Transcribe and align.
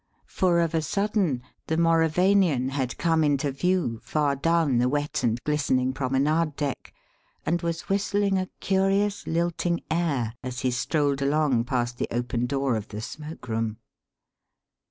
For 0.25 0.61
of 0.61 0.73
a 0.73 0.81
sudden 0.81 1.43
the 1.67 1.77
Mauravanian 1.77 2.69
had 2.69 2.97
come 2.97 3.23
into 3.23 3.51
view 3.51 4.01
far 4.01 4.35
down 4.35 4.79
the 4.79 4.89
wet 4.89 5.21
and 5.23 5.39
glistening 5.43 5.93
promenade 5.93 6.55
deck 6.55 6.91
and 7.45 7.61
was 7.61 7.81
whistling 7.83 8.39
a 8.39 8.49
curious, 8.61 9.27
lilting 9.27 9.81
air 9.91 10.33
as 10.41 10.61
he 10.61 10.71
strolled 10.71 11.21
along 11.21 11.65
past 11.65 11.99
the 11.99 12.07
open 12.09 12.47
door 12.47 12.75
of 12.75 12.87
the 12.87 12.99
smoke 12.99 13.47
room. 13.47 13.77